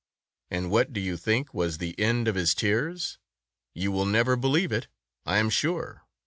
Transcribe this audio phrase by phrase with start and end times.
[0.49, 3.19] And what do you think was the end of his tears?
[3.75, 4.87] You will never believe it,
[5.27, 6.07] I am sure.